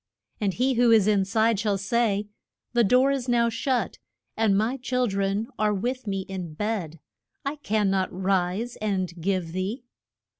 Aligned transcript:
And 0.39 0.55
he 0.55 0.73
who 0.73 0.89
is 0.89 1.05
in 1.05 1.25
side 1.25 1.59
shall 1.59 1.77
say, 1.77 2.27
The 2.73 2.83
door 2.83 3.11
is 3.11 3.29
now 3.29 3.49
shut, 3.49 3.99
and 4.35 4.57
my 4.57 4.77
chil 4.77 5.05
dren 5.05 5.45
are 5.59 5.75
with 5.75 6.07
me 6.07 6.21
in 6.21 6.55
bed; 6.55 6.99
I 7.45 7.57
can 7.57 7.91
not 7.91 8.11
rise 8.11 8.77
and 8.77 9.13
give 9.21 9.51
thee. 9.51 9.83